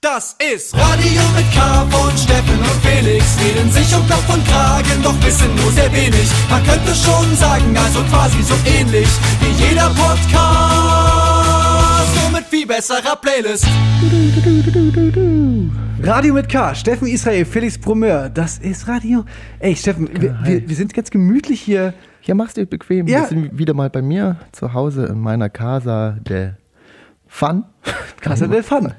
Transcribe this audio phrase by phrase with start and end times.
[0.00, 3.36] Das ist Radio mit K von Steffen und Felix.
[3.42, 6.30] Reden sich um Kopf und Kragen, doch wissen nur sehr wenig.
[6.48, 9.08] Man könnte schon sagen, also quasi so ähnlich
[9.40, 10.30] wie jeder Podcast.
[12.14, 13.66] Nur mit viel besserer Playlist.
[16.00, 19.24] Radio mit K, Steffen Israel, Felix Brumeur, das ist Radio.
[19.58, 21.92] Ey, Steffen, wir, wir, wir sind ganz gemütlich hier.
[22.22, 23.08] Ja, mach's dir bequem.
[23.08, 23.22] Ja.
[23.22, 26.50] Wir sind wieder mal bei mir zu Hause in meiner Casa de
[27.28, 27.64] Fun.
[28.20, 28.92] Casa del Fun.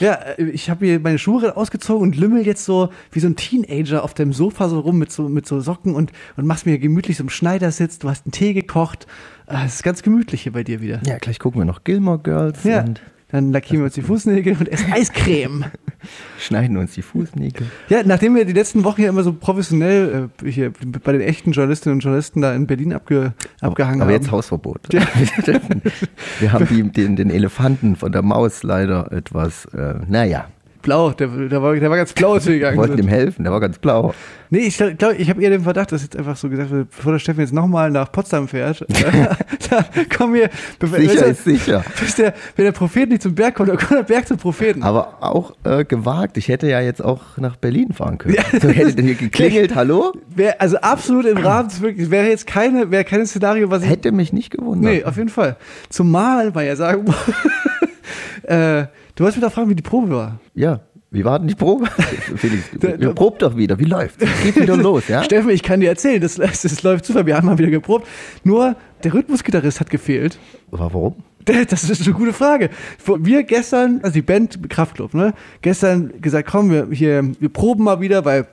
[0.00, 3.36] Ja, äh, ich habe hier meine Schuhe ausgezogen und lümmel jetzt so wie so ein
[3.36, 6.78] Teenager auf dem Sofa so rum mit so, mit so Socken und, und machst mir
[6.78, 7.98] gemütlich so im Schneidersitz.
[7.98, 9.06] Du hast einen Tee gekocht.
[9.46, 11.00] Ah, Es ist ganz gemütlich hier bei dir wieder.
[11.06, 12.82] Ja, gleich gucken wir noch Gilmore Girls Ja.
[12.82, 15.64] und Dann lackieren wir uns die Fußnägel und essen Eiscreme.
[16.38, 17.66] schneiden uns die Fußnägel.
[17.88, 20.72] Ja, nachdem wir die letzten Wochen ja immer so professionell äh, hier
[21.02, 24.22] bei den echten Journalistinnen und Journalisten da in Berlin abge, abgehangen Aber haben.
[24.22, 24.80] jetzt Hausverbot.
[24.92, 30.46] wir haben die, den, den Elefanten von der Maus leider etwas, äh, naja,
[30.86, 33.04] blau, der, der, war, der war ganz blau, als wir gegangen wollten sind.
[33.06, 34.14] ihm helfen, der war ganz blau.
[34.48, 37.10] Nee, ich glaube, ich habe eher den Verdacht, dass jetzt einfach so gesagt wird, bevor
[37.12, 38.86] der Steffen jetzt nochmal nach Potsdam fährt,
[39.70, 39.84] da
[40.16, 41.84] kommen wir, bevor- Sicher ist sicher.
[42.00, 44.84] bis der, wenn der Prophet nicht zum Berg kommt, dann kommt der Berg zum Propheten.
[44.84, 46.36] Aber auch äh, gewagt.
[46.36, 48.36] Ich hätte ja jetzt auch nach Berlin fahren können.
[48.62, 50.12] So hätte der hier geklingelt, hallo?
[50.34, 54.32] Wär, also absolut im Rahmen, wäre jetzt keine, wäre kein Szenario, was ich Hätte mich
[54.32, 54.92] nicht gewundert.
[54.92, 55.56] Nee, auf jeden Fall.
[55.90, 57.16] Zumal man ja sagen muss,
[58.46, 60.40] äh, du wolltest mich doch fragen, wie die Probe war.
[60.54, 60.80] Ja,
[61.10, 61.86] wie war denn die Probe?
[62.36, 63.78] Felix, wir probt doch wieder.
[63.78, 64.24] Wie läuft's?
[64.42, 65.22] Geht wieder los, ja?
[65.24, 68.06] Steffen, ich kann dir erzählen, das, das, läuft super, wir haben mal wieder geprobt.
[68.44, 70.38] Nur der Rhythmusgitarrist hat gefehlt.
[70.70, 71.16] Warum?
[71.44, 72.70] Das ist eine gute Frage.
[73.20, 75.32] Wir gestern, also die Band Kraftklub, ne,
[75.62, 78.48] gestern gesagt, komm, wir hier, wir proben mal wieder, weil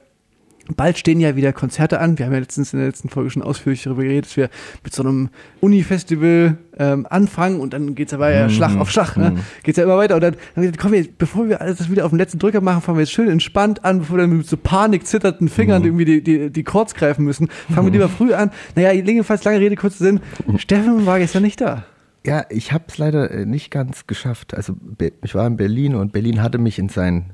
[0.76, 2.18] bald stehen ja wieder Konzerte an.
[2.18, 4.50] Wir haben ja letztens in der letzten Folge schon ausführlich darüber geredet, dass wir
[4.84, 9.38] mit so einem Uni-Festival ähm, anfangen und dann geht's aber ja Schlag auf Schlag, ne?
[9.64, 10.16] Geht's ja immer weiter.
[10.16, 12.40] Und dann haben wir gesagt, komm, wir, bevor wir alles das wieder auf den letzten
[12.40, 15.50] Drücker machen, fangen wir jetzt schön entspannt an, bevor wir dann mit so Panik zitternden
[15.50, 17.50] Fingern irgendwie die, die, die Chords greifen müssen.
[17.74, 18.52] Fangen wir lieber früh an.
[18.76, 20.22] Naja, jedenfalls lange Rede, kurzer Sinn.
[20.58, 21.86] Steffen war gestern nicht da.
[22.26, 24.54] Ja, ich habe es leider äh, nicht ganz geschafft.
[24.56, 24.76] Also
[25.22, 27.34] ich war in Berlin und Berlin hatte mich in seinen,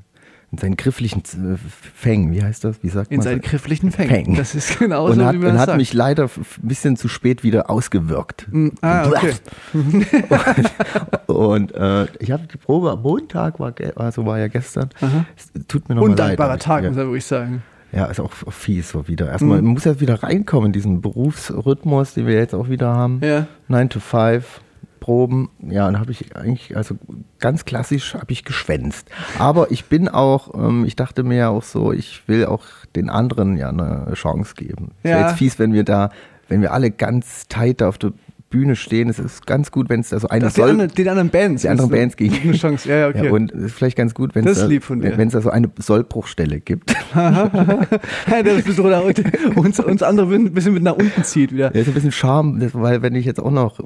[0.52, 1.56] in seinen grifflichen äh,
[1.94, 2.82] Fängen, wie heißt das?
[2.82, 3.24] Wie sagt In man?
[3.24, 4.10] seinen grifflichen Fängen.
[4.10, 4.34] Fängen.
[4.36, 5.78] Das ist genau und so, hat, wie man und das hat sagt.
[5.78, 6.30] mich leider ein
[6.68, 8.48] bisschen zu spät wieder ausgewirkt.
[8.82, 9.32] Ah, okay.
[11.26, 14.90] Und äh, ich hatte die Probe am Montag, war, also war ja gestern.
[15.36, 16.20] Es tut mir nochmal leid.
[16.20, 16.88] Undankbarer ich- Tag, ja.
[16.90, 17.62] muss man wirklich sagen.
[17.92, 19.28] Ja, ist auch fies so wieder.
[19.30, 19.64] Erstmal Mhm.
[19.64, 23.20] man muss ja wieder reinkommen in diesen Berufsrhythmus, den wir jetzt auch wieder haben.
[23.22, 23.46] Ja.
[23.68, 24.60] 9 to 5
[25.00, 25.48] Proben.
[25.66, 26.96] Ja, und habe ich eigentlich, also
[27.38, 29.08] ganz klassisch habe ich geschwänzt.
[29.38, 33.08] Aber ich bin auch, ähm, ich dachte mir ja auch so, ich will auch den
[33.10, 34.92] anderen ja eine Chance geben.
[35.02, 35.28] Es wäre Ja.
[35.28, 36.10] jetzt fies, wenn wir da,
[36.48, 38.12] wenn wir alle ganz tight auf der
[38.50, 39.08] Bühne stehen.
[39.08, 41.62] Es ist ganz gut, wenn es da so eine Soll- anderen, den anderen Bands.
[41.62, 42.34] die anderen Bands gegen.
[42.42, 43.26] Eine Chance, ja, okay.
[43.26, 45.70] Ja, und es ist vielleicht ganz gut, wenn es da, wenn es da so eine
[45.78, 46.94] Sollbruchstelle gibt.
[47.14, 51.74] Ja, das ist so unten, uns, uns andere ein bisschen mit nach unten zieht wieder.
[51.74, 53.80] Ja, ist ein bisschen Charme, weil wenn ich jetzt auch noch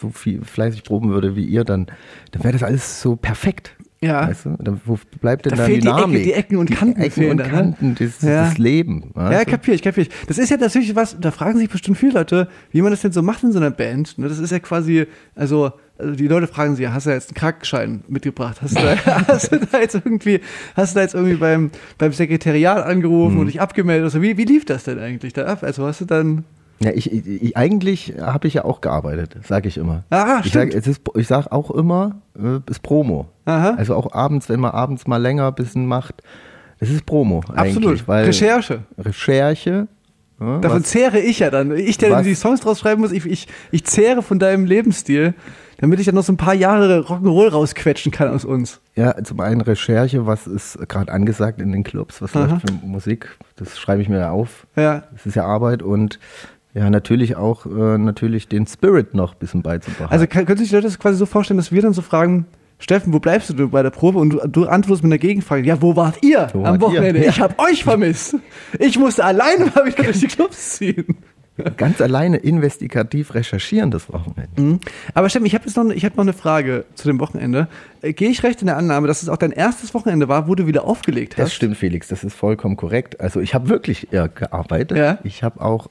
[0.00, 1.86] so viel fleißig proben würde wie ihr, dann,
[2.32, 3.74] dann wäre das alles so perfekt.
[4.00, 4.28] Ja.
[4.28, 4.56] Weißt du?
[4.60, 6.16] Dann, wo bleibt denn Da da, fehlt die Dynamik?
[6.20, 7.50] Ecke, die Ecken und Kanten Ecken fehlen und da, ne?
[7.50, 8.44] Kanten, das, Ja.
[8.44, 9.10] das Leben.
[9.16, 9.50] Ja, weißt du?
[9.50, 10.10] kapier ich, kapier ich.
[10.28, 13.10] Das ist ja natürlich was, da fragen sich bestimmt viele Leute, wie man das denn
[13.12, 14.16] so macht in so einer Band.
[14.18, 17.30] Ne, Das ist ja quasi, also, also die Leute fragen sich, ja, hast du jetzt
[17.30, 18.62] einen Krankenschein mitgebracht?
[18.62, 20.40] Hast du, da, hast du da jetzt irgendwie,
[20.76, 23.40] hast du da jetzt irgendwie beim, beim Sekretariat angerufen Mhm.
[23.40, 24.02] und dich abgemeldet?
[24.04, 24.22] oder so?
[24.22, 25.64] wie, wie lief das denn eigentlich da ab?
[25.64, 26.44] Also hast du dann,
[26.80, 30.04] Ja, ich, ich, ich, eigentlich habe ich ja auch gearbeitet, sage ich immer.
[30.10, 31.10] Ah, ich sage stimmt.
[31.16, 33.26] ich sag auch immer, äh, ist Promo.
[33.46, 33.74] Aha.
[33.76, 36.22] Also auch abends, wenn man abends mal länger ein bisschen macht,
[36.78, 38.82] es ist Promo absolut, Recherche.
[38.96, 39.88] Recherche.
[40.40, 41.76] ja, Davon was- zehre ich ja dann.
[41.76, 42.22] Ich, der Was?
[42.22, 45.34] die Songs draus schreiben muss, ich, ich, ich zehre von deinem Lebensstil,
[45.78, 48.80] damit ich dann noch so ein paar Jahre Rock'n'Roll rausquetschen kann aus uns.
[48.94, 52.46] Ja, zum einen Recherche, was ist gerade angesagt in den Clubs, was Aha.
[52.52, 54.66] läuft für Musik, das schreibe ich mir ja auf.
[54.76, 55.02] Ja.
[55.12, 56.20] Das ist ja Arbeit und
[56.78, 60.12] ja, natürlich auch äh, natürlich den Spirit noch ein bisschen beizubehalten.
[60.12, 62.46] Also kann, können sich die Leute das quasi so vorstellen, dass wir dann so fragen,
[62.78, 64.18] Steffen, wo bleibst du bei der Probe?
[64.18, 66.98] Und du, du antwortest mit einer Gegenfrage, ja, wo wart ihr Wo am wart ihr?
[66.98, 67.24] Wochenende?
[67.24, 67.30] Ja.
[67.30, 68.36] Ich habe euch vermisst.
[68.78, 71.16] Ich musste alleine mal wieder durch die Clubs ziehen.
[71.76, 74.60] ganz alleine investigativ recherchieren das Wochenende.
[74.60, 74.80] Mhm.
[75.14, 77.66] Aber Steffen, ich habe jetzt noch, ich hab noch eine Frage zu dem Wochenende.
[78.02, 80.54] Äh, Gehe ich recht in der Annahme, dass es auch dein erstes Wochenende war, wo
[80.54, 81.46] du wieder aufgelegt hast?
[81.46, 83.20] Das stimmt, Felix, das ist vollkommen korrekt.
[83.20, 84.96] Also ich habe wirklich ja, gearbeitet.
[84.96, 85.18] Ja.
[85.24, 85.88] Ich habe auch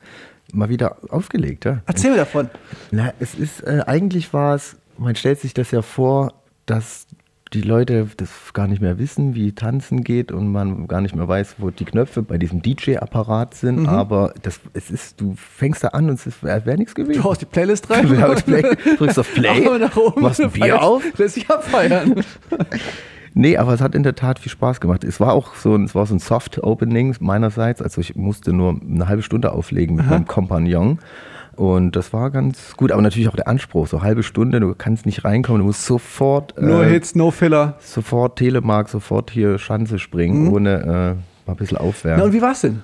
[0.54, 1.66] mal wieder aufgelegt.
[1.66, 1.82] Ja.
[1.86, 2.50] Erzähl mir davon.
[2.92, 6.34] Na, es ist, äh, eigentlich war es, man stellt sich das ja vor,
[6.66, 7.08] dass
[7.54, 11.28] die Leute das gar nicht mehr wissen, wie Tanzen geht und man gar nicht mehr
[11.28, 13.82] weiß, wo die Knöpfe bei diesem DJ-Apparat sind.
[13.82, 13.90] Mhm.
[13.90, 17.22] Aber das, es ist, du fängst da an und es wäre wär nichts gewesen.
[17.22, 18.08] Du haust die Playlist rein.
[18.18, 18.62] Du Play,
[18.98, 19.68] drückst auf Play,
[20.16, 21.04] machst ein Bier auf.
[21.18, 22.24] Lässt sich abfeiern.
[23.40, 25.04] Nee, aber es hat in der Tat viel Spaß gemacht.
[25.04, 27.82] Es war auch so ein, es war so ein Soft-Opening meinerseits.
[27.82, 30.14] Also ich musste nur eine halbe Stunde auflegen mit Aha.
[30.16, 31.00] meinem Kompagnon.
[31.56, 35.06] Und das war ganz gut, aber natürlich auch der Anspruch, so halbe Stunde, du kannst
[35.08, 37.76] nicht reinkommen, du musst sofort, No äh, Hits, no Filler.
[37.80, 41.18] sofort Telemark, sofort hier Schanze springen, ohne äh, mal
[41.48, 41.84] ein bisschen Mhm.
[41.84, 42.26] Na, aufwärmen.
[42.26, 42.84] und wie war's denn?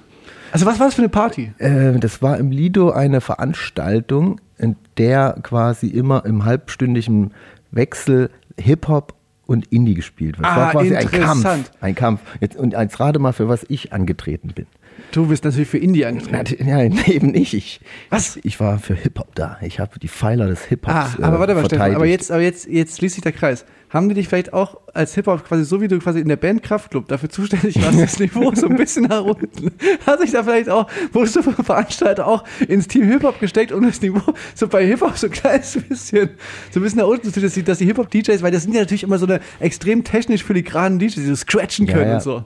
[0.51, 1.51] Also was war das für eine Party?
[1.59, 7.31] Äh, das war im Lido eine Veranstaltung, in der quasi immer im halbstündigen
[7.71, 8.29] Wechsel
[8.59, 9.13] Hip-Hop
[9.45, 10.45] und Indie gespielt wird.
[10.48, 11.44] Das Ah, war quasi ein interessant.
[11.44, 11.72] Kampf.
[11.81, 12.22] Ein Kampf.
[12.40, 14.66] Jetzt, und jetzt rate mal, für was ich angetreten bin.
[15.12, 16.68] Du bist natürlich für Indie angetreten.
[16.68, 17.54] Ja, eben nicht.
[17.54, 18.38] Ich, Was?
[18.44, 19.57] Ich war für Hip-Hop da.
[19.62, 22.42] Ich habe die Pfeiler des Ah, Hip-Hops aber warte mal, äh, Stefan, aber jetzt, aber
[22.42, 23.66] jetzt, jetzt schließt sich der Kreis.
[23.94, 26.63] Haben die dich vielleicht auch als Hip-Hop quasi so wie du quasi in der Band
[26.63, 29.72] Kraftclub dafür zuständig warst, das Niveau so ein bisschen nach unten?
[30.04, 33.84] Hat sich da vielleicht auch, wurdest du vom Veranstalter auch ins Team Hip-Hop gesteckt, um
[33.84, 36.31] das Niveau so bei Hip-Hop so ein kleines bisschen,
[36.72, 38.81] so ein bisschen nach unten zu dass die, dass die Hip-Hop-DJs, weil das sind ja
[38.81, 42.16] natürlich immer so eine extrem technisch filigranen DJs, die so scratchen können ja, ja.
[42.16, 42.44] und so.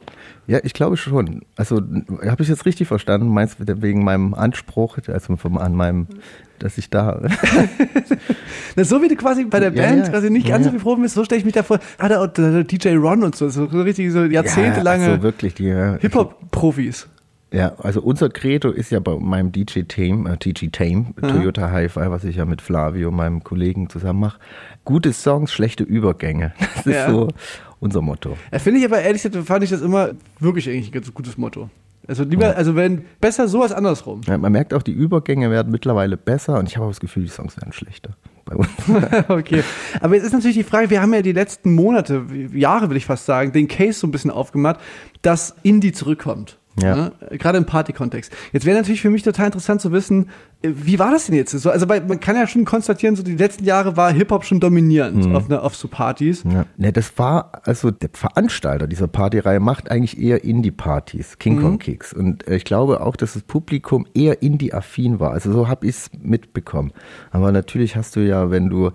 [0.48, 1.44] Ja, ich glaube schon.
[1.58, 1.82] Also
[2.26, 3.28] habe ich jetzt richtig verstanden?
[3.28, 6.08] Meinst du wegen meinem Anspruch, also vom, an meinem,
[6.60, 7.22] dass ich da
[8.76, 10.10] Na, so wie du quasi bei der Ja, Band ja.
[10.10, 10.72] quasi nicht Ja, ganz so ja.
[10.74, 11.80] viel Proben bist, so stelle ich mich da vor.
[11.98, 15.54] Ah, da, da, DJ Ron und so, so, so richtig so jahrzehntelange Ja, also wirklich
[15.56, 17.08] die äh, Hip-Hop-Profis.
[17.54, 22.36] Ja, also unser Credo ist ja bei meinem DJ-Team, äh, DJ-Team, Toyota Hi-Fi, was ich
[22.36, 24.40] ja mit Flavio, meinem Kollegen, zusammen mache.
[24.84, 26.54] Gute Songs, schlechte Übergänge.
[26.76, 27.10] Das ist Ja.
[27.10, 27.30] so
[27.80, 28.38] unser Motto.
[28.52, 31.38] Ja, Finde ich aber ehrlich gesagt, fand ich das immer wirklich eigentlich ein ganz gutes
[31.38, 31.70] Motto.
[32.08, 34.22] Also lieber, also wenn, besser so als andersrum.
[34.26, 37.24] Ja, man merkt auch, die Übergänge werden mittlerweile besser und ich habe auch das Gefühl,
[37.24, 38.12] die Songs werden schlechter.
[38.46, 38.70] Bei uns.
[39.28, 39.62] okay.
[40.00, 43.06] Aber jetzt ist natürlich die Frage, wir haben ja die letzten Monate, Jahre will ich
[43.06, 44.80] fast sagen, den Case so ein bisschen aufgemacht,
[45.22, 46.57] dass Indie zurückkommt.
[46.82, 46.96] Ja.
[46.96, 47.12] Ne?
[47.32, 48.32] Gerade im Party-Kontext.
[48.52, 50.30] Jetzt wäre natürlich für mich total interessant zu wissen,
[50.62, 51.52] äh, wie war das denn jetzt?
[51.52, 54.60] So, also bei, man kann ja schon konstatieren, so die letzten Jahre war Hip-Hop schon
[54.60, 56.44] dominierend auf, ne, auf so Partys.
[56.44, 56.66] Ja.
[56.78, 62.14] Ne, das war, also der Veranstalter dieser Partyreihe macht eigentlich eher Indie-Partys, King Kong Kicks.
[62.14, 65.32] Und äh, ich glaube auch, dass das Publikum eher Indie-affin war.
[65.32, 66.92] Also so habe ich es mitbekommen.
[67.32, 68.92] Aber natürlich hast du ja, wenn du,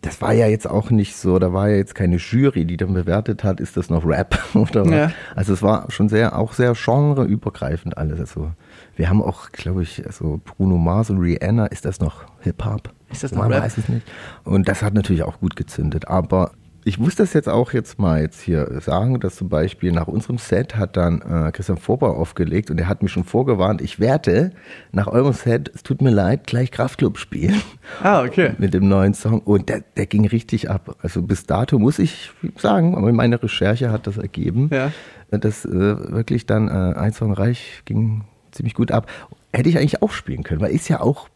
[0.00, 2.94] das war ja jetzt auch nicht so, da war ja jetzt keine Jury, die dann
[2.94, 4.92] bewertet hat, ist das noch Rap oder was.
[4.92, 5.10] Ja.
[5.34, 8.20] Also es war schon sehr, auch sehr genreübergreifend alles.
[8.20, 8.52] Also
[8.96, 12.92] wir haben auch, glaube ich, also Bruno Mars und Rihanna, ist das noch Hip-Hop?
[13.10, 13.62] Ist das noch Man Rap?
[13.62, 14.06] weiß es nicht.
[14.44, 16.08] Und das hat natürlich auch gut gezündet.
[16.08, 16.52] Aber
[16.88, 20.38] ich muss das jetzt auch jetzt mal jetzt hier sagen, dass zum Beispiel nach unserem
[20.38, 24.52] Set hat dann äh, Christian Vorbau aufgelegt und er hat mich schon vorgewarnt, ich werde
[24.90, 27.60] nach eurem Set, es tut mir leid, gleich Kraftclub spielen
[28.02, 28.52] Ah, okay.
[28.58, 30.96] mit dem neuen Song und der, der ging richtig ab.
[31.02, 34.90] Also bis dato muss ich sagen, aber meine Recherche hat das ergeben, Ja.
[35.30, 39.06] dass äh, wirklich dann äh, ein Song reich ging ziemlich gut ab.
[39.52, 41.28] Hätte ich eigentlich auch spielen können, weil ist ja auch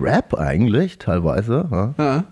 [0.00, 1.66] Rap eigentlich teilweise.
[1.72, 1.94] Ja?
[1.98, 2.24] Ja.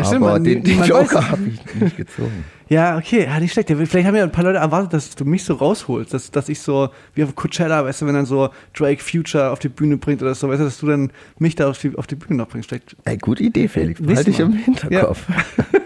[0.00, 2.44] Ja, aber stimmt, man- den, den Joker habe ich nicht gezogen.
[2.68, 3.68] Ja, okay, ja, nicht schlecht.
[3.70, 6.48] Ja, Vielleicht haben ja ein paar Leute erwartet, dass du mich so rausholst, dass, dass
[6.48, 9.96] ich so, wie auf Coachella, weißt du, wenn dann so Drake Future auf die Bühne
[9.96, 11.10] bringt oder so, weißt du, dass du dann
[11.40, 12.68] mich da auf die, auf die Bühne noch bringst.
[12.68, 12.94] Vielleicht.
[13.04, 13.98] Ey, gute Idee, Felix.
[14.00, 14.44] Nächstes Halte ich Mal.
[14.46, 15.26] im Hinterkopf.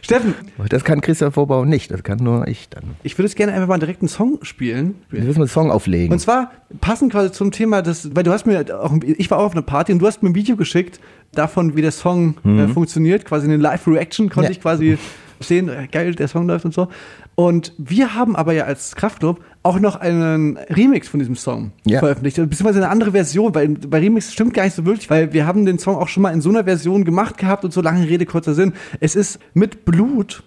[0.00, 0.34] Steffen,
[0.68, 2.82] Das kann Christian Vorbau nicht, das kann nur ich dann.
[3.02, 4.96] ich würde jetzt gerne einfach mal direkt einen Song spielen.
[5.10, 6.12] Wir müssen einen Song auflegen.
[6.12, 6.50] Und zwar
[6.80, 9.62] passend quasi zum Thema, das, weil du hast mir auch, ich war auch auf einer
[9.62, 11.00] Party und du hast mir ein Video geschickt
[11.34, 14.50] davon, wie der Song äh, funktioniert, quasi eine Live-Reaction konnte Ja.
[14.52, 14.98] ich quasi
[15.40, 16.88] sehen, äh, geil, der Song läuft und so.
[17.34, 22.00] Und wir haben aber ja als Kraftclub auch noch einen Remix von diesem Song Ja.
[22.00, 25.46] veröffentlicht, beziehungsweise eine andere Version, weil bei Remix stimmt gar nicht so wirklich, weil wir
[25.46, 28.06] haben den Song auch schon mal in so einer Version gemacht gehabt und so lange
[28.08, 28.74] Rede, kurzer Sinn.
[29.00, 30.42] Es ist mit Blut,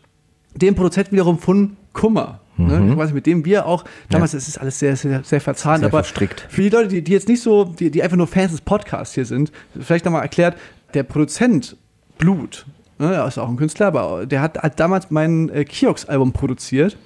[0.54, 2.40] dem Produzent wiederum von Kummer.
[2.58, 5.88] Ne, quasi mit dem wir auch, damals es ist alles sehr, sehr, sehr verzahnt, Sehr
[5.90, 6.48] aber verstrickt.
[6.50, 9.14] für die Leute, die, die jetzt nicht so, die, die einfach nur Fans des Podcasts
[9.14, 10.56] hier sind, vielleicht nochmal erklärt,
[10.96, 11.78] der Produzent
[12.18, 12.66] Blut,
[12.98, 16.98] ne, er ist auch ein Künstler, aber der hat, hat damals mein äh, Kiox-Album produziert.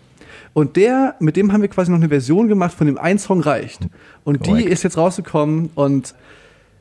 [0.54, 3.42] Und der, mit dem haben wir quasi noch eine Version gemacht, von dem ein Song
[3.42, 3.82] reicht.
[4.24, 4.70] Und die Korrekt.
[4.70, 6.16] ist jetzt rausgekommen und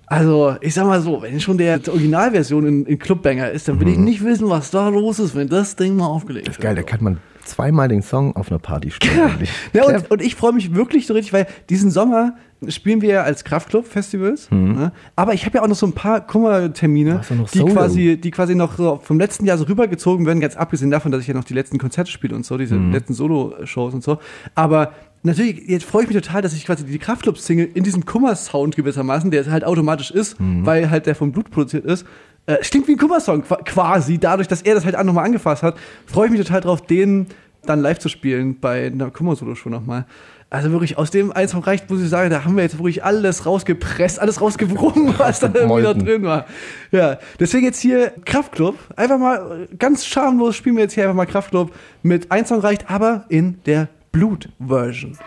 [0.06, 3.88] also, ich sag mal so, wenn schon der Originalversion in, in Clubbanger ist, dann will
[3.88, 6.50] ich nicht wissen, was da los ist, wenn das Ding mal aufgelegt Mhm.
[6.50, 9.48] das ist geil, da kann man zweimal den Song auf einer Party spielen.
[9.72, 12.34] Ja, und, und ich freue mich wirklich so richtig, weil diesen Sommer
[12.66, 14.50] spielen wir ja als Kraftclub-Festivals.
[14.50, 14.92] Ne?
[15.14, 17.20] Aber ich habe ja auch noch so ein paar Kummertermine,
[17.54, 17.72] die Solo?
[17.72, 21.20] quasi, die quasi noch so vom letzten Jahr so rübergezogen werden, ganz abgesehen davon, dass
[21.20, 24.18] ich ja noch die letzten Konzerte spiele und so, diese letzten Solo-Shows und so.
[24.56, 28.74] Aber natürlich, jetzt freue ich mich total, dass ich quasi die Kraftclub-Single in diesem Kummer-Sound
[28.74, 32.04] gewissermaßen, der halt automatisch ist, weil halt der vom Blut produziert ist,
[32.48, 35.62] äh, stinkt wie ein Kummersong qua- quasi, dadurch, dass er das halt auch nochmal angefasst
[35.62, 35.76] hat,
[36.06, 37.26] freue ich mich total drauf, den
[37.66, 40.06] dann live zu spielen bei einer Kummer-Solo-Show nochmal.
[40.50, 43.44] Also wirklich, aus dem Song reicht, muss ich sagen, da haben wir jetzt wirklich alles
[43.44, 46.04] rausgepresst, alles rausgewrungen, was da irgendwie noch Molten.
[46.06, 46.46] drin war.
[46.90, 48.78] Ja, deswegen jetzt hier Kraftclub.
[48.96, 51.70] Einfach mal, äh, ganz schamlos spielen wir jetzt hier einfach mal Kraftclub
[52.02, 55.18] mit ein Song reicht, aber in der Blut-Version.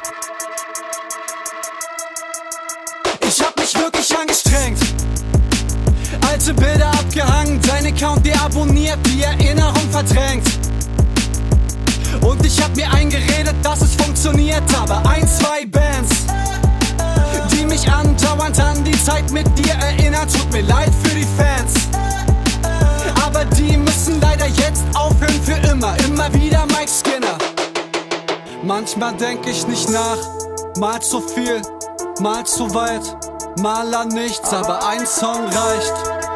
[6.51, 10.45] Alte Bilder abgehangen, dein Account deabonniert, die Erinnerung verdrängt.
[12.21, 16.25] Und ich hab mir eingeredet, dass es funktioniert, aber ein, zwei Bands,
[17.53, 21.73] die mich andauernd an die Zeit mit dir erinnern, tut mir leid für die Fans.
[23.25, 27.37] Aber die müssen leider jetzt aufhören für immer, immer wieder Mike Skinner.
[28.63, 30.17] Manchmal denk ich nicht nach,
[30.77, 31.61] mal zu viel,
[32.19, 33.03] mal zu weit,
[33.61, 36.30] mal an nichts, aber ein Song reicht.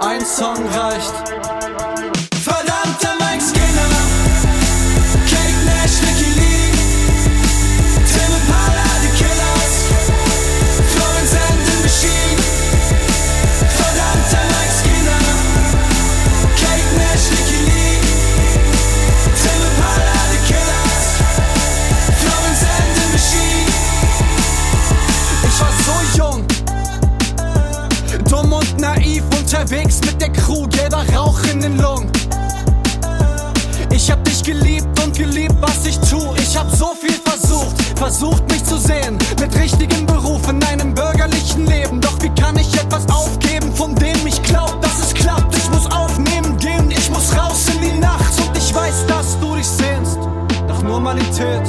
[0.00, 1.12] Ein Song reicht.
[38.00, 39.18] Versucht, mich zu sehen.
[39.38, 42.00] Mit richtigem Beruf in einem bürgerlichen Leben.
[42.00, 45.54] Doch wie kann ich etwas aufgeben, von dem ich glaub, dass es klappt?
[45.54, 48.32] Ich muss aufnehmen gehen, ich muss raus in die Nacht.
[48.40, 50.18] Und ich weiß, dass du dich sehnst
[50.66, 51.66] nach Normalität.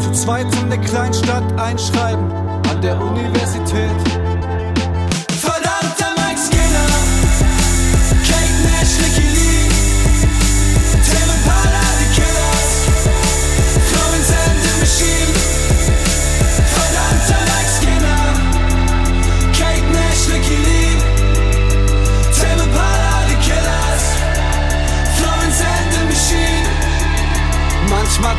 [0.00, 2.32] Zu zweit in der Kleinstadt einschreiben
[2.68, 4.29] an der Universität.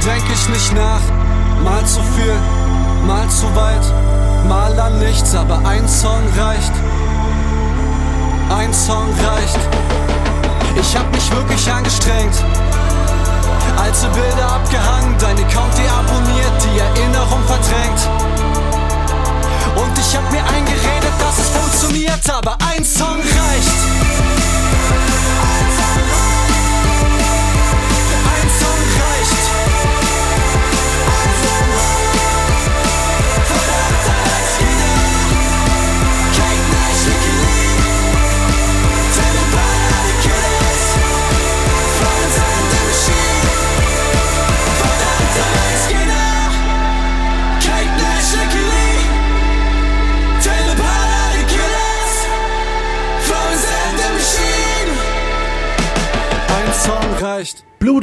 [0.05, 1.01] Denk ich nicht nach,
[1.63, 2.35] mal zu viel,
[3.05, 3.85] mal zu weit,
[4.47, 6.71] mal an nichts, aber ein Song reicht.
[8.49, 9.59] Ein Song reicht.
[10.75, 12.35] Ich hab mich wirklich angestrengt.
[13.77, 18.01] Alte Bilder abgehangen, dein Account deabonniert, die Erinnerung verdrängt.
[19.75, 23.30] Und ich hab mir eingeredet, dass es funktioniert, aber ein Song reicht.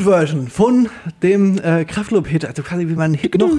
[0.09, 0.88] Blut-Version von
[1.23, 2.47] dem äh, Kraftclub-Hit.
[2.47, 3.50] Also quasi wie man einen Hit noch,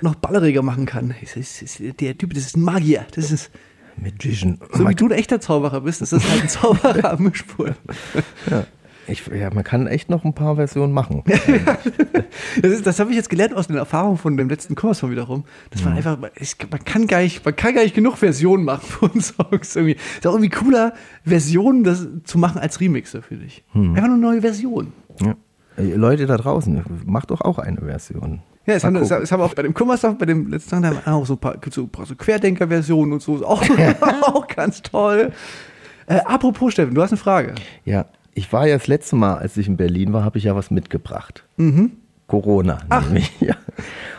[0.00, 1.14] noch balleriger machen kann.
[1.20, 3.06] Das ist, das ist, der Typ, das ist ein Magier.
[3.14, 3.50] Das ist,
[3.96, 4.58] Magician.
[4.72, 7.74] so wie du ein echter Zauberer bist, das ist halt ein Zauberer am Mischpult.
[9.08, 11.22] Ich, ja, man kann echt noch ein paar Versionen machen.
[12.60, 15.44] Das, das habe ich jetzt gelernt aus den Erfahrungen von dem letzten Kummersong wiederum.
[15.70, 18.86] Dass man einfach, ich, man, kann gar nicht, man kann gar nicht genug Versionen machen
[18.86, 19.96] von Songs irgendwie.
[20.16, 20.92] Ist auch irgendwie cooler,
[21.24, 23.64] Versionen das zu machen als Remixe, finde ich.
[23.74, 24.92] Einfach nur neue Versionen.
[25.20, 25.36] Ja.
[25.76, 28.40] Ey, Leute da draußen, macht doch auch eine Version.
[28.66, 31.12] Ja, es haben, es haben auch bei dem Kummersong, bei dem letzten Song, da haben
[31.12, 33.44] auch so ein paar, gibt's so, so Querdenker-Versionen und so.
[33.46, 33.62] Auch,
[34.22, 35.32] auch ganz toll.
[36.06, 37.54] Äh, apropos, Steffen, du hast eine Frage.
[37.84, 40.56] Ja, ich war ja das letzte Mal, als ich in Berlin war, habe ich ja
[40.56, 41.44] was mitgebracht.
[42.26, 42.78] Corona.
[42.88, 43.54] Nämlich, ja.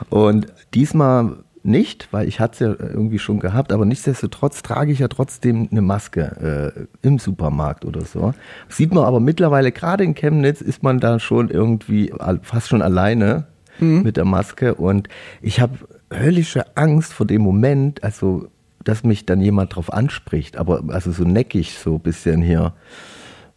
[0.10, 5.00] Und diesmal nicht, weil ich hatte es ja irgendwie schon gehabt, aber nichtsdestotrotz trage ich
[5.00, 8.34] ja trotzdem eine Maske äh, im Supermarkt oder so.
[8.70, 13.46] Sieht man aber mittlerweile, gerade in Chemnitz, ist man da schon irgendwie fast schon alleine
[13.80, 15.08] mit der Maske und
[15.42, 15.78] ich habe
[16.12, 18.48] höllische Angst vor dem Moment, also
[18.84, 22.74] dass mich dann jemand drauf anspricht, aber also so neckig, so ein bisschen hier.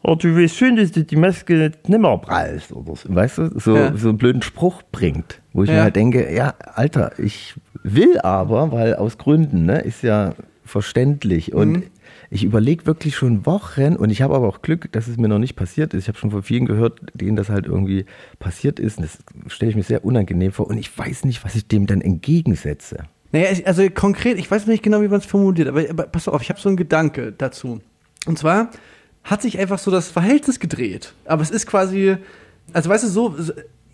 [0.03, 3.59] Oh, du weißt schön, dass du die Maske nicht nimmer brauchst oder so, weißt du,
[3.61, 3.97] so, Ja.
[3.97, 5.77] so einen blöden Spruch bringt, wo ich Ja.
[5.77, 11.53] mir halt denke, ja, Alter, ich will aber, weil aus Gründen, ne, ist ja verständlich
[11.53, 11.83] und Mhm.
[12.31, 15.39] ich überlege wirklich schon Wochen und ich habe aber auch Glück, dass es mir noch
[15.39, 16.05] nicht passiert ist.
[16.05, 18.07] Ich habe schon von vielen gehört, denen das halt irgendwie
[18.39, 19.19] passiert ist und das
[19.53, 23.05] stelle ich mir sehr unangenehm vor und ich weiß nicht, was ich dem dann entgegensetze.
[23.33, 26.41] Naja, also konkret, ich weiß nicht genau, wie man es formuliert, aber, aber pass auf,
[26.41, 27.81] ich habe so einen Gedanke dazu.
[28.27, 28.71] Und zwar
[29.25, 31.13] hat sich einfach so das Verhältnis gedreht.
[31.25, 32.17] Aber es ist quasi
[32.73, 33.37] Also weißt du, so,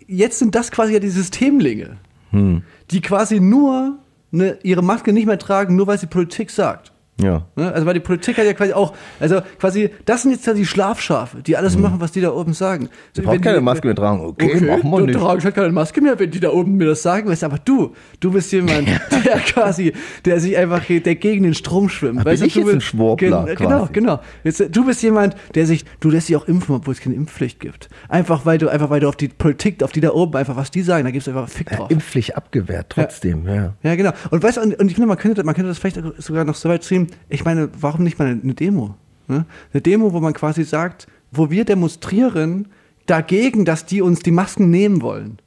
[0.07, 1.97] jetzt sind das quasi ja die Systemlinge,
[2.31, 2.61] Hm.
[2.91, 3.97] die quasi nur
[4.31, 6.91] ne, ihre Maske nicht mehr tragen, nur weil sie Politik sagt.
[7.21, 7.45] Ja.
[7.55, 7.71] Ne?
[7.73, 10.65] Also weil die Politik hat ja quasi auch, also quasi, das sind jetzt ja die
[10.65, 12.89] Schlafschafe, die alles machen, was die da oben sagen.
[13.15, 14.21] Brauchst wenn keine Maske mehr tragen.
[14.21, 15.19] Okay, Okay, machen wir nicht.
[15.19, 17.27] trage ich halt keine Maske mehr, wenn die da oben mir das sagen.
[17.29, 18.87] Weißt aber du, du bist jemand,
[19.25, 19.93] der quasi,
[20.25, 22.23] der sich einfach, der gegen den Strom schwimmt.
[22.23, 24.19] Weißt bin ich du jetzt ein bist- Schwurbler Gen- Genau, genau.
[24.43, 27.59] Jetzt, du bist jemand, der sich, du lässt dich auch impfen, obwohl es keine Impfpflicht
[27.59, 27.89] gibt.
[28.09, 30.69] Einfach weil du, einfach weil du auf die Politik, auf die da oben einfach, was
[30.69, 31.89] die sagen, da gibst du einfach Fick Ja, drauf.
[31.91, 33.73] Impfpflicht abgewehrt, trotzdem, ja.
[33.81, 34.11] Ja, genau.
[34.29, 36.53] Und weißt du, und, und ich finde, man könnte, man könnte das vielleicht sogar noch
[36.55, 37.06] so weit ziehen.
[37.29, 38.95] Ich meine, warum nicht mal eine, Demo?
[39.27, 39.45] Ne?
[39.73, 42.67] Eine Demo, wo man quasi sagt, wo wir demonstrieren
[43.05, 45.37] dagegen, dass die uns die Masken nehmen wollen.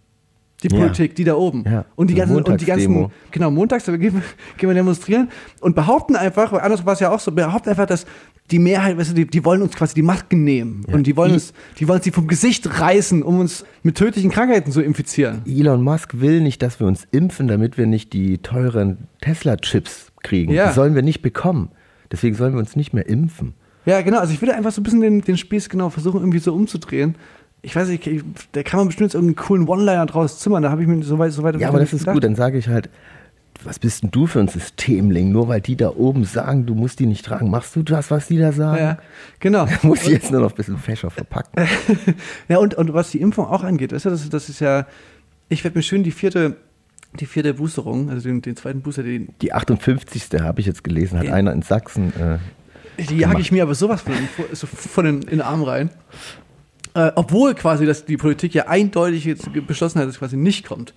[0.62, 0.78] Die Ja.
[0.78, 1.64] Politik, die da oben.
[1.64, 1.86] Ja.
[1.96, 4.22] Und die ganzen, und die ganzen, genau, montags da gehen, wir-
[4.58, 7.86] gehen wir demonstrieren und behaupten einfach, weil anders war es ja auch so, behaupten einfach,
[7.86, 8.04] dass
[8.50, 10.84] die Mehrheit, weißt du, die, die wollen uns quasi die Masken nehmen.
[10.88, 10.94] Ja.
[10.96, 14.70] Und die wollen uns, die wollen sie vom Gesicht reißen, um uns mit tödlichen Krankheiten
[14.70, 15.40] zu infizieren.
[15.46, 20.52] Elon Musk will nicht, dass wir uns impfen, damit wir nicht die teuren Tesla-Chips kriegen.
[20.52, 20.68] Ja.
[20.68, 21.70] Die sollen wir nicht bekommen.
[22.12, 23.54] Deswegen sollen wir uns nicht mehr impfen.
[23.86, 24.18] Ja, genau.
[24.18, 27.14] Also ich würde einfach so ein bisschen den, den Spieß genau versuchen, irgendwie so umzudrehen.
[27.62, 28.22] Ich weiß nicht, ich-
[28.52, 30.62] da kann man bestimmt jetzt irgendeinen coolen One-Liner draus zimmern.
[30.62, 32.24] Da habe ich mir so weit, so weit Ja, aber das ist gut.
[32.24, 32.88] Dann sage ich halt,
[33.62, 35.32] was bist denn du für ein Systemling?
[35.32, 38.28] Nur weil die da oben sagen, du musst die nicht tragen, machst du das, was
[38.28, 38.78] die da sagen?
[38.82, 38.98] Ja,
[39.38, 39.66] genau.
[39.82, 41.66] Muss ich jetzt nur noch ein bisschen fescher verpacken.
[42.48, 44.86] Ja, und, und was die Impfung auch angeht, weißt du, das, das ist ja,
[45.50, 46.56] ich werde mir schön die vierte,
[47.18, 50.28] die vierte Boosterung, also den, den zweiten Booster, den, Die 58.
[50.40, 51.34] habe ich jetzt gelesen, hat Ja.
[51.34, 52.12] einer in Sachsen.
[52.18, 52.38] Äh,
[53.02, 54.12] die jage ich mir aber sowas von,
[54.52, 55.90] so von den, in den Arm rein.
[56.94, 60.66] Äh, obwohl quasi dass die Politik ja eindeutig jetzt beschlossen hat, dass es quasi nicht
[60.66, 60.92] kommt,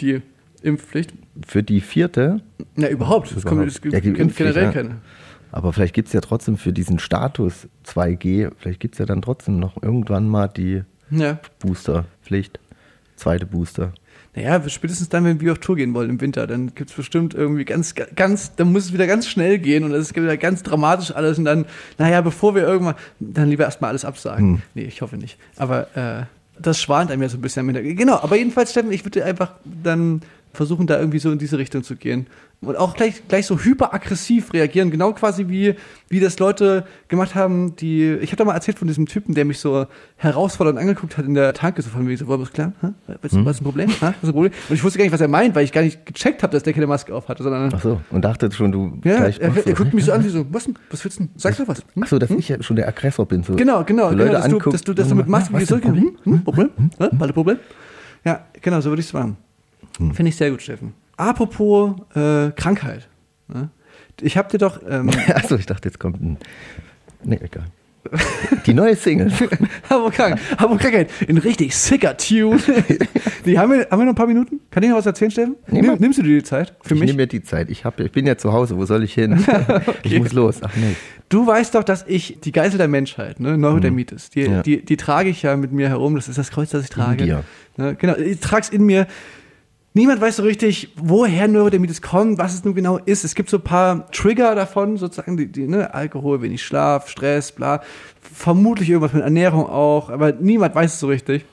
[0.00, 0.20] die
[0.62, 1.12] Impfpflicht.
[1.46, 2.40] für die vierte,
[2.76, 3.30] Ja, überhaupt.
[3.32, 4.72] Es kommt, es Ja, generell ja.
[4.72, 4.96] keine.
[5.52, 9.20] aber vielleicht gibt es ja trotzdem für diesen Status 2G, vielleicht gibt es ja dann
[9.22, 11.38] trotzdem noch irgendwann mal die Ja.
[11.60, 12.58] Boosterpflicht.
[13.16, 13.92] Zweite Booster.
[14.36, 17.64] Naja, spätestens dann, wenn wir auf Tour gehen wollen im Winter, dann gibt's bestimmt irgendwie
[17.64, 21.14] ganz, ganz, dann muss es wieder ganz schnell gehen und es gibt wieder ganz dramatisch
[21.14, 21.66] alles und dann,
[21.98, 24.54] naja, bevor wir irgendwann, dann lieber erstmal alles absagen.
[24.54, 24.62] Hm.
[24.74, 25.38] Nee, ich hoffe nicht.
[25.56, 26.24] Aber äh,
[26.60, 27.96] das schwant einem ja so ein bisschen am Hintergrund.
[27.96, 30.22] Genau, aber jedenfalls, Steffen, ich würde einfach dann
[30.54, 32.26] versuchen, da irgendwie so in diese Richtung zu gehen.
[32.60, 35.74] Und auch gleich, gleich so hyperaggressiv reagieren, genau quasi wie,
[36.08, 39.44] wie das Leute gemacht haben, die, ich habe da mal erzählt von diesem Typen, der
[39.44, 42.52] mich so herausfordernd angeguckt hat in der Tanke, so von wegen, so, wollen wir es
[42.52, 42.72] klären?
[42.80, 42.88] Hä?
[43.20, 43.44] Was, Hm?
[43.44, 43.90] was ist ein Problem?
[43.90, 43.96] Hä?
[44.00, 44.52] Was ist ein Problem?
[44.70, 46.62] Und ich wusste gar nicht, was er meint, weil ich gar nicht gecheckt habe, dass
[46.62, 49.54] der keine Maske auf hatte, sondern, Ach so, und dachte schon, du ja, gleich er,
[49.54, 50.74] er du- guckt mich so an, wie so, was denn?
[50.90, 51.32] Was willst du denn?
[51.36, 51.80] Sag doch was.
[51.94, 52.02] Hm?
[52.04, 53.42] Ach so, dass ich ja schon der Aggressor bin.
[53.42, 55.62] So, Genau, genau, so genau dass, du, anguckt dass du, dass du mit Maske was
[55.62, 56.14] wieder ist ein zurückgehst.
[56.22, 56.32] Problem?
[56.32, 56.32] Hm?
[56.38, 56.44] Hm?
[56.44, 56.70] Problem?
[57.20, 57.32] Hm?
[57.34, 57.58] Problem?
[58.24, 59.36] Ja, genau, so würde ich es machen.
[59.98, 60.14] Hm.
[60.14, 60.92] Finde ich sehr gut, Steffen.
[61.16, 63.08] Apropos äh, Krankheit.
[63.48, 63.68] Ne?
[64.20, 66.38] Ich habe dir doch, ähm, Achso, ich dachte, jetzt kommt ein.
[67.22, 67.64] Nee, egal.
[68.66, 69.32] Die neue Single.
[69.88, 72.60] Hamburg krank, Hamburg Krankheit, ein richtig sicker Tune.
[73.46, 74.60] die haben wir, haben wir noch ein paar Minuten?
[74.70, 75.56] Kann ich noch was erzählen, Steffen?
[75.68, 77.06] Nimm, nimmst du dir die Zeit für ich mich?
[77.08, 77.70] nehme mir die Zeit.
[77.70, 78.76] Ich, hab, ich bin ja zu Hause.
[78.76, 79.42] Wo soll ich hin?
[80.02, 80.58] Ich muss los.
[80.62, 80.96] Ach nee.
[81.30, 84.54] Du weißt doch, dass ich die Geisel der Menschheit, ne, Neurodermitis, die, Mhm.
[84.54, 84.62] Ja.
[84.62, 86.14] die, die trage ich ja mit mir herum.
[86.16, 87.24] Das ist das Kreuz, das ich trage.
[87.24, 87.42] dir.
[87.78, 89.06] Ne, genau, ich trage es in mir.
[89.96, 93.22] Niemand weiß so richtig, woher Neurodermitis kommt, was es nun genau ist.
[93.24, 97.52] Es gibt so ein paar Trigger davon, sozusagen, die, die, ne, Alkohol, wenig Schlaf, Stress,
[97.52, 97.80] bla.
[98.20, 101.44] Vermutlich irgendwas mit Ernährung auch, aber niemand weiß es so richtig,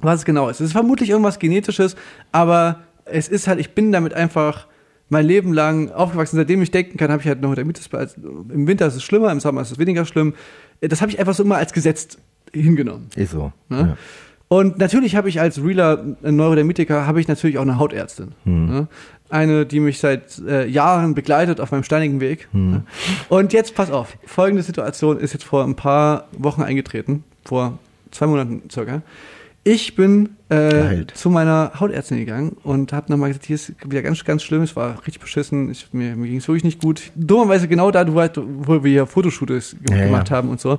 [0.00, 0.60] was es genau ist.
[0.60, 1.96] Es ist vermutlich irgendwas Genetisches,
[2.30, 4.68] aber es ist halt, ich bin damit einfach
[5.08, 6.36] mein Leben lang aufgewachsen.
[6.36, 7.92] Seitdem ich denken kann, habe ich halt Neurodermitis.
[7.94, 10.34] Als- Im Winter ist es schlimmer, im Sommer ist es weniger schlimm.
[10.80, 12.16] Das habe ich einfach so immer als Gesetz
[12.52, 13.08] hingenommen.
[13.16, 13.52] Ist so.
[13.68, 13.78] Ne?
[13.78, 13.96] Ja.
[14.48, 18.32] Und natürlich habe ich als realer Neurodermitiker habe ich natürlich auch eine Hautärztin.
[18.44, 18.86] Ne?
[19.28, 22.48] Eine, die mich seit äh, Jahren begleitet auf meinem steinigen Weg.
[22.52, 22.82] Ne?
[23.28, 27.78] Und jetzt pass auf, folgende Situation ist jetzt vor ein paar Wochen eingetreten, vor
[28.12, 29.02] zwei Monaten circa.
[29.68, 34.24] Ich bin äh, zu meiner Hautärztin gegangen und habe nochmal gesagt, hier ist wieder ganz,
[34.24, 37.10] ganz schlimm, es war richtig beschissen, ich, mir, mir ging es wirklich nicht gut.
[37.16, 40.04] Dummerweise genau da, wo wir hier Fotoshoots Ja, ja.
[40.04, 40.78] gemacht haben und so.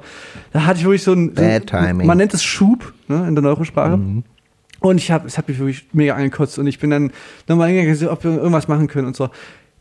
[0.54, 2.08] Da hatte ich wirklich so ein, so ein Bad timing.
[2.08, 4.00] man nennt es Schub ne, in der Neurosprache.
[4.80, 7.12] Und ich habe, es hat mich wirklich mega angekotzt und ich bin dann
[7.50, 9.30] nochmal hingegangen, ob wir irgendwas machen können und so.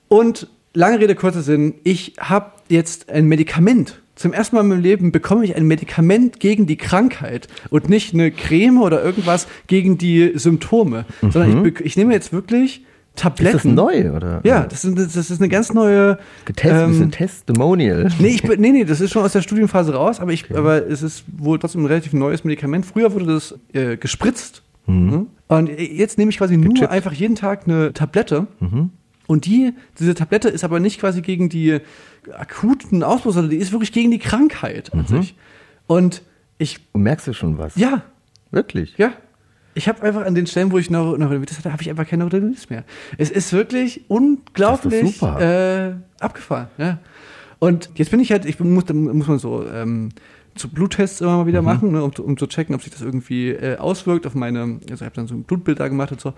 [0.08, 4.02] Und lange Rede, kurzer Sinn, ich habe jetzt ein Medikament.
[4.16, 8.14] Zum ersten Mal in meinem Leben bekomme ich ein Medikament gegen die Krankheit und nicht
[8.14, 13.52] eine Creme oder irgendwas gegen die Symptome, sondern ich, ich nehme jetzt wirklich Ist Tabletten.
[13.52, 14.40] das neu, oder?
[14.42, 16.18] Ja, das ist, das ist eine ganz neue.
[16.46, 18.08] Getestet, ähm, ist ein Testimonial.
[18.18, 21.02] Nee, ich, nee, nee, das ist schon aus der Studienphase raus, aber, ich, aber es
[21.02, 22.86] ist wohl trotzdem ein relativ neues Medikament.
[22.86, 24.62] Früher wurde das äh, gespritzt.
[24.86, 25.26] Mhm.
[25.48, 26.90] Und jetzt nehme ich quasi nur Gechippt.
[26.90, 28.46] einfach jeden Tag eine Tablette.
[29.26, 31.78] Und die, diese Tablette ist aber nicht quasi gegen die
[32.32, 35.34] akuten Ausbruch, sondern die ist wirklich gegen die Krankheit an sich.
[35.86, 36.22] Und
[36.58, 37.76] ich, Und merkst du schon was?
[37.76, 38.02] ja,
[38.52, 38.94] Wirklich?
[38.96, 39.12] Ja.
[39.74, 42.24] Ich habe einfach an den Stellen, wo ich noch, das hatte, habe ich einfach keine
[42.24, 42.84] Rhododendrons mehr.
[43.18, 45.20] Es ist wirklich unglaublich.
[45.22, 46.68] Äh, abgefahren.
[46.78, 46.98] Ja.
[47.58, 50.10] Und jetzt bin ich halt, ich muss, dann muss man so ähm,
[50.54, 51.66] zu Bluttests immer mal wieder Mhm.
[51.66, 54.60] machen, ne, um, zu- um zu checken, ob sich das irgendwie äh, auswirkt auf meine,
[54.88, 56.32] also ich habe dann so ein Blutbild da gemacht und so.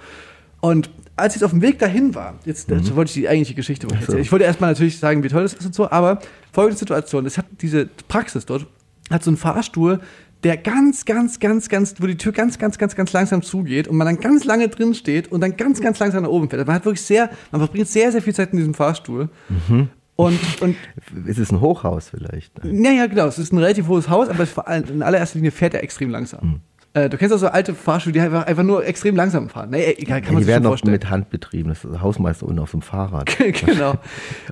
[0.60, 2.96] Und als ich auf dem Weg dahin war, jetzt Mhm.
[2.96, 4.02] wollte ich die eigentliche Geschichte ich Ach so.
[4.06, 4.22] erzählen.
[4.22, 6.20] Ich wollte erstmal natürlich sagen, wie toll das ist und so, aber
[6.52, 8.66] folgende Situation, es hat diese Praxis dort,
[9.10, 10.00] hat so einen Fahrstuhl,
[10.44, 13.96] der ganz, ganz, ganz, ganz, wo die Tür ganz, ganz, ganz, ganz langsam zugeht und
[13.96, 16.64] man dann ganz lange drin steht und dann ganz, ganz langsam nach oben fährt.
[16.66, 19.28] Man hat wirklich sehr, man verbringt sehr, sehr viel Zeit in diesem Fahrstuhl.
[19.68, 19.88] Mhm.
[20.14, 20.76] Und, und
[21.26, 22.52] Ist es ein Hochhaus vielleicht?
[22.64, 23.26] ja, ja, genau.
[23.26, 26.10] Es ist ein relativ hohes Haus, aber vor allem, in allererster Linie fährt er extrem
[26.10, 26.60] langsam.
[26.94, 29.72] Äh, du kennst auch so alte Fahrstühle, die einfach, einfach nur extrem langsam fahren.
[29.72, 31.68] Egal, kann man die sich schon werden auch mit Hand betrieben.
[31.68, 33.36] Das ist Hausmeister unten auf so einem Fahrrad.
[33.66, 33.94] genau.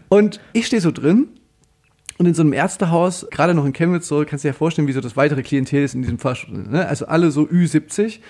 [0.09, 1.29] Und ich stehe so drin
[2.19, 4.89] und in so einem Ärztehaus, gerade noch in Chemnitz, so kannst du dir ja vorstellen,
[4.89, 6.65] wie so das weitere Klientel ist in diesem Fahrstuhl.
[6.69, 6.87] Ne?
[6.87, 8.21] Also alle so Ü70.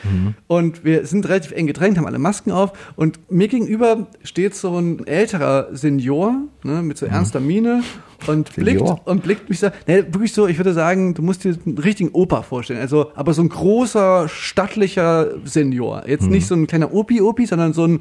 [0.49, 2.73] Und wir sind relativ eng gedrängt, haben alle Masken auf.
[2.97, 7.85] Und mir gegenüber steht so ein älterer Senior ne, mit so ernster Miene
[8.27, 11.57] und blickt, und blickt mich so, ne, wirklich so, ich würde sagen, du musst dir
[11.65, 16.09] einen richtigen Opa vorstellen, also aber so ein großer, stattlicher Senior.
[16.09, 18.01] Jetzt nicht so ein kleiner Opi-Opi, sondern so ein,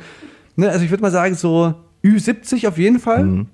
[0.55, 3.45] ne, also ich würde mal sagen, so Ü70 auf jeden Fall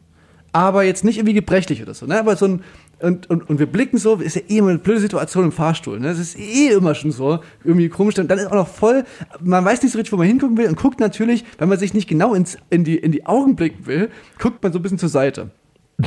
[0.52, 2.20] aber jetzt nicht irgendwie gebrechlich oder so, ne?
[2.20, 2.64] Aber so ein
[3.02, 6.00] und, und, und wir blicken so, ist ja eh immer eine blöde Situation im Fahrstuhl,
[6.00, 6.10] ne?
[6.10, 8.18] Das ist eh immer schon so, irgendwie komisch.
[8.20, 9.06] Und dann ist auch noch voll,
[9.40, 11.94] man weiß nicht so richtig, wo man hingucken will und guckt natürlich, wenn man sich
[11.94, 14.10] nicht genau ins, in, die, in die Augen blicken will,
[14.40, 15.50] guckt man so ein bisschen zur Seite.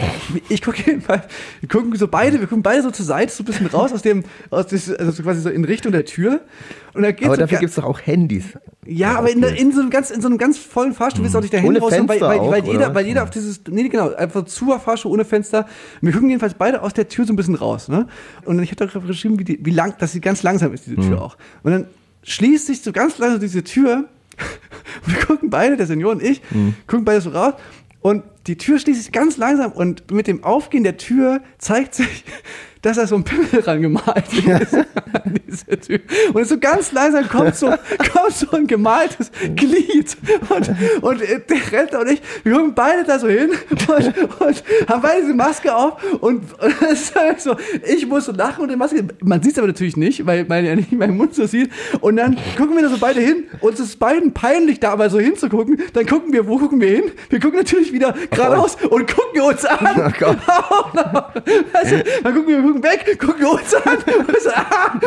[0.48, 1.24] Ich gucke jedenfalls,
[1.60, 4.02] wir gucken so beide, wir gucken beide so zur Seite, so ein bisschen raus aus
[4.02, 6.40] dem, aus des, also so quasi so in Richtung der Tür.
[6.94, 8.44] Und da geht's Aber so dafür gibt es doch auch Handys.
[8.86, 11.38] ja, aber in, in, so einem ganz, in so einem ganz vollen Fahrstuhl willst du
[11.38, 13.88] auch nicht dahin Ohne rauskommen, weil, weil, auch, weil, jeder, weil jeder auf dieses, nee,
[13.88, 15.66] genau, einfach zu Fahrstuhl ohne Fenster.
[16.00, 18.06] Wir gucken jedenfalls beide aus der Tür so ein bisschen raus, ne?
[18.44, 20.96] Und ich habe da geschrieben, wie, die, wie lang, dass sie ganz langsam ist, diese
[20.96, 21.36] Tür auch.
[21.62, 21.86] Und dann
[22.22, 24.08] schließt sich so ganz langsam diese Tür.
[25.06, 26.42] Und wir gucken beide, der Senior und ich,
[26.86, 27.54] gucken beide so raus.
[28.00, 32.24] Und die Tür schließt sich ganz langsam und mit dem Aufgehen der Tür zeigt sich,
[32.84, 34.74] dass da so ein Pimmel rangemalt ist
[35.12, 36.00] an diese Tür.
[36.34, 37.68] Und so ganz langsam kommt so,
[38.12, 40.14] kommt so ein gemaltes Glied.
[40.50, 45.00] Und, und der Rentner und ich, wir gucken beide da so hin und, und haben
[45.00, 46.02] beide diese Maske auf.
[46.20, 49.52] Und, und es ist halt so, ich muss so lachen und die Maske, man sieht
[49.52, 51.70] es aber natürlich nicht, weil man ja nicht meinen Mund so sieht.
[52.02, 53.44] Und dann gucken wir da so beide hin.
[53.60, 55.80] Uns ist beiden peinlich, da aber so hinzugucken.
[55.94, 57.04] Dann gucken wir, wo gucken wir hin?
[57.30, 60.12] Wir gucken natürlich wieder geradeaus und gucken uns an.
[60.22, 60.34] Oh.
[61.72, 63.96] Also, dann gucken wir, gucken weg, gucken uns an.
[63.96, 64.98] Und so, ah,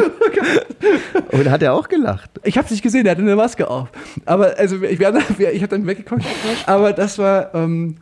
[1.31, 1.37] oh.
[1.37, 2.29] Und hat er auch gelacht.
[2.43, 3.89] Ich habe nicht gesehen, der hatte eine Maske auf.
[4.25, 6.23] Aber also wir, wir haben, wir, ich habe dann weggeguckt.
[6.65, 7.97] Aber das war ähm,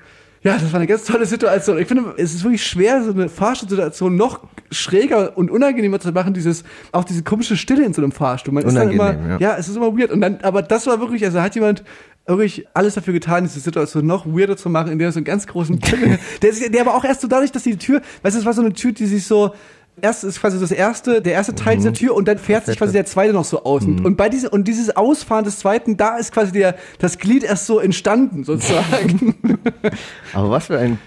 [0.45, 1.79] ja, das war eine ganz tolle Situation.
[1.79, 6.35] Ich finde, es ist wirklich schwer, so eine Fahrstuhlsituation noch schräger und unangenehmer zu machen.
[6.35, 8.53] Dieses auch diese komische Stille in so einem Fahrstuhl.
[8.53, 9.53] Man ist dann immer, Unangenehm, ja.
[9.53, 9.57] ja.
[9.57, 10.11] es ist immer weird.
[10.11, 11.83] Und dann, aber das war wirklich, also hat jemand
[12.27, 15.45] wirklich alles dafür getan, diese Situation noch weirder zu machen, indem er so einen ganz
[15.47, 18.45] großen Pimmel, der, der aber auch erst so dadurch, dass die Tür, weißt du, es
[18.45, 19.53] war so eine Tür, die sich so
[20.01, 22.91] Erst ist quasi das erste, der erste Teil dieser Tür und dann fährt sich quasi
[22.91, 23.85] der zweite noch so aus.
[23.85, 27.45] Und, und bei diese, und dieses Ausfahren des zweiten, da ist quasi der, das Glied
[27.45, 29.35] erst so entstanden, sozusagen.
[30.33, 30.99] Aber was für ein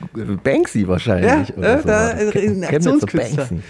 [0.42, 1.50] Banksy wahrscheinlich.
[1.50, 2.08] Ja, oder äh, so da
[2.40, 3.44] ein Aktionskünstler.
[3.44, 3.62] Banksy.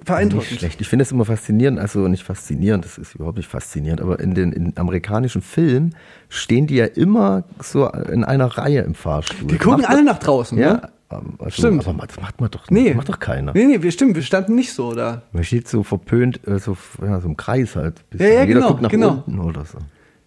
[0.00, 0.58] Ja, Nicht beeindruckend.
[0.58, 0.80] schlecht.
[0.80, 4.34] Ich finde es immer faszinierend, also nicht faszinierend, das ist überhaupt nicht faszinierend, aber in
[4.34, 5.94] den in amerikanischen Filmen
[6.28, 9.48] stehen die ja immer so in einer Reihe im Fahrstuhl.
[9.48, 10.82] Die gucken Macht alle nach draußen, Ja, ne?
[11.10, 11.86] ähm, also, Stimmt.
[11.86, 12.88] aber das macht man doch, Nee.
[12.88, 13.52] das macht doch keiner.
[13.54, 15.22] Nee, nee, wir stimmt, wir standen nicht so da.
[15.32, 18.02] Man steht so verpönt, äh, so, ja, so im Kreis halt.
[18.14, 19.10] Ja, ja, Jeder genau, guckt nach genau.
[19.26, 19.78] unten oder so.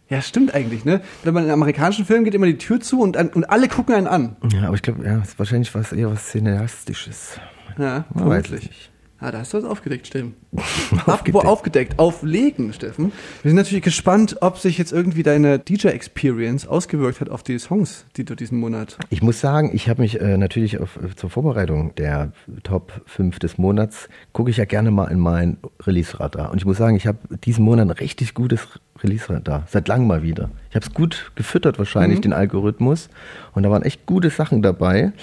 [0.09, 1.01] Ja, stimmt eigentlich, ne?
[1.23, 3.95] Wenn man in amerikanischen Filmen geht immer die Tür zu und, an, und alle gucken
[3.95, 4.35] einen an.
[4.53, 7.39] Ja, aber ich glaube, ja, wahrscheinlich was eher was Cineastisches.
[7.79, 8.91] Ja, vermutlich.
[9.23, 10.33] Ah, da hast du was aufgedeckt, Steffen.
[11.05, 11.45] Aufgedeckt.
[11.45, 13.13] Aufgedeckt, auflegen, Steffen.
[13.41, 18.03] Wir sind natürlich gespannt, ob sich jetzt irgendwie deine DJ-Experience ausgewirkt hat auf die Songs,
[18.17, 18.97] die du diesen Monat.
[19.11, 22.33] Ich muss sagen, ich habe mich äh, natürlich auf, äh, zur Vorbereitung der
[22.63, 26.51] Top 5 des Monats, gucke ich ja gerne mal in mein Release-Radar.
[26.51, 28.67] Und ich muss sagen, ich habe diesen Monat ein richtig gutes
[29.01, 29.67] Release-Radar.
[29.69, 30.49] Seit langem mal wieder.
[30.69, 33.07] Ich habe es gut gefüttert wahrscheinlich, den Algorithmus.
[33.53, 35.13] Und da waren echt gute Sachen dabei.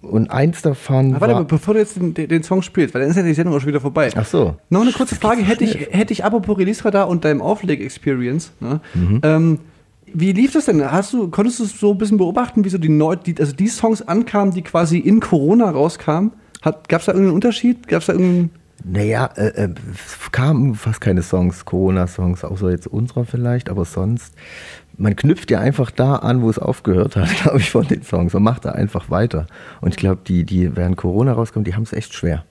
[0.00, 1.46] Und eins davon Aber warte mal, war...
[1.46, 3.68] bevor du jetzt den, den Song spielst, weil dann ist ja die Sendung auch schon
[3.68, 4.10] wieder vorbei.
[4.14, 4.56] Ach so.
[4.70, 8.80] Noch eine kurze Frage, hätte ich, hätte ich apropos Release-Radar und deinem Aufleg-Experience, ne?
[8.94, 9.20] Mhm.
[9.24, 9.58] ähm,
[10.14, 10.90] wie lief das denn?
[10.90, 13.52] Hast du, konntest du es so ein bisschen beobachten, wie so die, neu, die also
[13.52, 16.32] die Songs ankamen, die quasi in Corona rauskamen?
[16.62, 17.88] Gab es da irgendeinen Unterschied?
[17.88, 18.50] Gab es da irgendeinen
[18.84, 24.34] Naja, äh, äh, es kamen fast keine Songs, Corona-Songs, außer jetzt unserer vielleicht, aber sonst,
[24.98, 28.34] man knüpft ja einfach da an, wo es aufgehört hat, glaube ich, von den Songs
[28.34, 29.46] und macht da einfach weiter.
[29.80, 32.44] Und ich glaube, die, die während Corona rauskommen, die haben es echt schwer.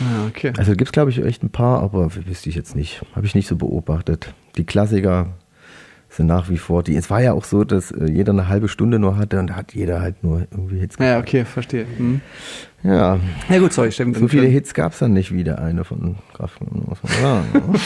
[0.00, 0.52] Ah, okay.
[0.56, 3.02] Also gibt es, glaube ich, echt ein paar, aber wüsste ich jetzt nicht.
[3.14, 4.34] Habe ich nicht so beobachtet.
[4.56, 5.28] Die Klassiker
[6.08, 6.96] sind nach wie vor die.
[6.96, 9.56] Es war ja auch so, dass äh, jeder eine halbe Stunde nur hatte und da
[9.56, 11.86] hat jeder halt nur irgendwie Hits Ja, okay, verstehe.
[11.96, 12.20] Hm.
[12.82, 13.18] Ja,
[13.48, 14.14] Ja gut, sorry, Steffen.
[14.14, 15.58] so viele Hits gab es dann nicht wieder.
[15.58, 17.74] Eine von Kraftklub, muss man sagen.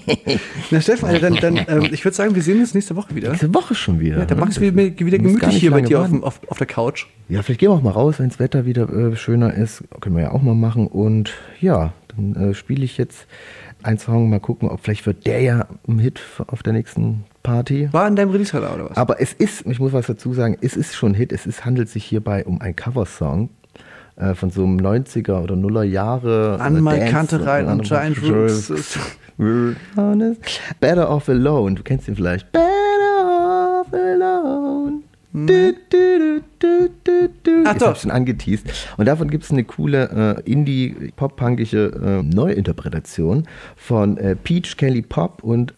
[0.70, 3.30] Na Steffen, also dann, dann ähm, ich würde sagen, wir sehen uns nächste Woche wieder.
[3.30, 4.18] Nächste Woche schon wieder.
[4.18, 7.06] Ja, dann machst du wieder, wieder gemütlich hier bei dir auf, auf, auf der Couch.
[7.28, 9.84] Ja, vielleicht gehen wir auch mal raus, wenn das Wetter wieder äh, schöner ist.
[10.00, 10.86] Können wir ja auch mal machen.
[10.86, 13.26] Und ja, dann äh, spiele ich jetzt
[13.82, 17.88] einen Song, mal gucken, ob vielleicht wird der ja ein Hit auf der nächsten Party.
[17.92, 18.96] War in deinem Release-Radar oder was?
[18.96, 21.32] Aber es ist, ich muss was dazu sagen, es ist schon ein Hit.
[21.32, 23.48] Es ist, handelt sich hierbei um einen Coversong
[24.16, 26.58] äh, von so einem 90er oder Nuller Jahre.
[26.60, 28.72] An äh, Dance- Kante rein und Giant Roots.
[29.38, 30.60] We're honest.
[30.80, 31.74] Better off alone.
[31.74, 32.50] Du kennst ihn vielleicht.
[32.52, 35.02] Better off alone.
[35.34, 36.90] Du, du, du,
[37.42, 37.62] du.
[37.64, 37.94] Ach Jetzt doch.
[37.96, 38.66] ich schon angeteased.
[38.98, 45.42] Und davon gibt es eine coole äh, Indie-Pop-punkische äh, Neuinterpretation von äh, Peach Kelly Pop
[45.42, 45.72] und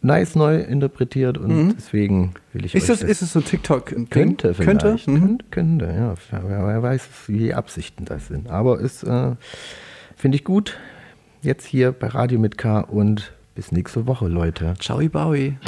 [0.00, 3.86] nice neu interpretiert und deswegen will ich Ist euch das, ist das so TikTok?
[4.10, 4.80] könnte vielleicht.
[5.06, 5.10] Könnte?
[5.10, 5.38] Mhm.
[5.50, 6.14] Könnte, ja.
[6.30, 8.48] Wer, wer weiß, wie die Absichten das sind.
[8.48, 9.32] Aber ist, äh,
[10.14, 10.76] finde ich gut.
[11.44, 14.72] Jetzt hier bei Radio mit K und bis nächste Woche, Leute.
[14.80, 15.58] Ciao, Bowie.